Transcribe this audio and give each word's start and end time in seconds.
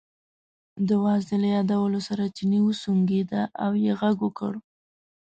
د 0.87 0.89
وازدې 1.03 1.35
له 1.43 1.47
یادولو 1.55 1.99
سره 2.07 2.33
چیني 2.37 2.59
وسونګېده 2.63 3.41
او 3.63 3.71
یې 3.83 3.91
غږ 3.99 4.17
وکړ. 4.25 4.53